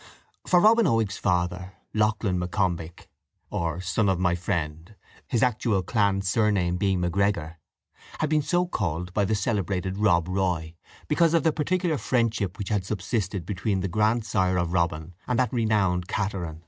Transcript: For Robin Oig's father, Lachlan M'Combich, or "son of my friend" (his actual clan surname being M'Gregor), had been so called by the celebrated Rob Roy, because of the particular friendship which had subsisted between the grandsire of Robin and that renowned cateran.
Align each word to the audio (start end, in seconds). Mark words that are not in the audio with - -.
For 0.47 0.59
Robin 0.59 0.87
Oig's 0.87 1.19
father, 1.19 1.73
Lachlan 1.93 2.39
M'Combich, 2.39 3.05
or 3.51 3.79
"son 3.81 4.09
of 4.09 4.17
my 4.17 4.33
friend" 4.33 4.95
(his 5.27 5.43
actual 5.43 5.83
clan 5.83 6.23
surname 6.23 6.77
being 6.77 6.99
M'Gregor), 6.99 7.57
had 8.17 8.27
been 8.27 8.41
so 8.41 8.65
called 8.65 9.13
by 9.13 9.25
the 9.25 9.35
celebrated 9.35 9.99
Rob 9.99 10.27
Roy, 10.27 10.73
because 11.07 11.35
of 11.35 11.43
the 11.43 11.53
particular 11.53 11.99
friendship 11.99 12.57
which 12.57 12.69
had 12.69 12.83
subsisted 12.83 13.45
between 13.45 13.81
the 13.81 13.87
grandsire 13.87 14.57
of 14.57 14.73
Robin 14.73 15.13
and 15.27 15.37
that 15.37 15.53
renowned 15.53 16.07
cateran. 16.07 16.59